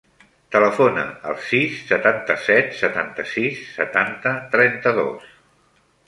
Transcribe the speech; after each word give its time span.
Telefona 0.53 1.01
al 1.31 1.35
sis, 1.49 1.75
setanta-set, 1.91 2.71
setanta-sis, 2.79 3.59
setanta, 3.75 4.33
trenta-dos. 4.55 5.29